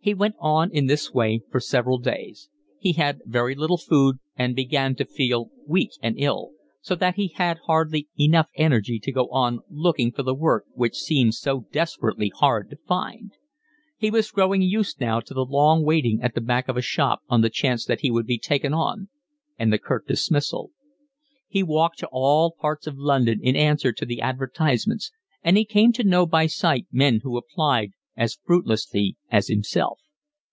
He 0.00 0.14
went 0.14 0.36
on 0.38 0.70
in 0.70 0.86
this 0.86 1.12
way 1.12 1.40
for 1.50 1.58
several 1.58 1.98
days. 1.98 2.48
He 2.78 2.92
had 2.92 3.22
very 3.24 3.56
little 3.56 3.76
food 3.76 4.18
and 4.36 4.54
began 4.54 4.94
to 4.94 5.04
feel 5.04 5.50
weak 5.66 5.90
and 6.00 6.14
ill, 6.16 6.52
so 6.80 6.94
that 6.94 7.16
he 7.16 7.26
had 7.34 7.58
hardly 7.66 8.06
enough 8.16 8.46
energy 8.54 9.00
to 9.00 9.10
go 9.10 9.26
on 9.32 9.62
looking 9.68 10.12
for 10.12 10.22
the 10.22 10.32
work 10.32 10.64
which 10.74 10.94
seemed 10.94 11.34
so 11.34 11.66
desperately 11.72 12.28
hard 12.32 12.70
to 12.70 12.76
find. 12.86 13.32
He 13.96 14.12
was 14.12 14.30
growing 14.30 14.62
used 14.62 15.00
now 15.00 15.18
to 15.18 15.34
the 15.34 15.44
long 15.44 15.82
waiting 15.84 16.20
at 16.22 16.36
the 16.36 16.40
back 16.40 16.68
of 16.68 16.76
a 16.76 16.82
shop 16.82 17.22
on 17.28 17.40
the 17.40 17.50
chance 17.50 17.84
that 17.86 18.02
he 18.02 18.12
would 18.12 18.26
be 18.26 18.38
taken 18.38 18.72
on, 18.72 19.08
and 19.58 19.72
the 19.72 19.78
curt 19.80 20.06
dismissal. 20.06 20.70
He 21.48 21.64
walked 21.64 21.98
to 21.98 22.08
all 22.12 22.52
parts 22.52 22.86
of 22.86 22.96
London 22.96 23.40
in 23.42 23.56
answer 23.56 23.90
to 23.94 24.06
the 24.06 24.20
advertisements, 24.20 25.10
and 25.42 25.56
he 25.56 25.64
came 25.64 25.90
to 25.94 26.04
know 26.04 26.26
by 26.26 26.46
sight 26.46 26.86
men 26.92 27.22
who 27.24 27.36
applied 27.36 27.90
as 28.18 28.38
fruitlessly 28.46 29.14
as 29.30 29.48
himself. 29.48 30.00